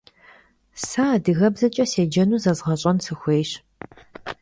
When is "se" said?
0.85-1.01